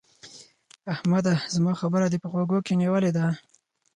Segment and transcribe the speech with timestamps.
[0.93, 1.33] احمده!
[1.55, 3.25] زما خبره دې په غوږو کې نيولې ده؟